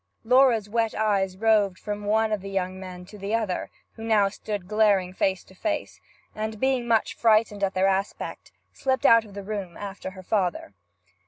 [0.23, 4.29] Laura's wet eyes roved from one of the young men to the other, who now
[4.29, 6.01] stood glaring face to face,
[6.33, 10.73] and, being much frightened at their aspect, slipped out of the room after her father.